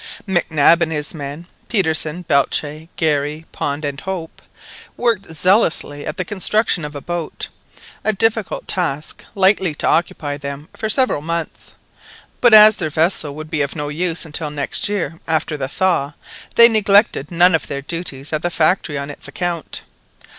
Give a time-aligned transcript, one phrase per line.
[0.25, 6.95] Mac Nab and his men—Petersen, Belcher, Garry, Pond, and Hope—worked zealously at the construction of
[6.95, 7.49] a boat,
[8.03, 11.73] a difficult task, likely to occupy them for several months.
[12.41, 16.13] But as their vessel would be of no use until next year after the thaw,
[16.55, 19.83] they neglected none of their duties at the factory on its account.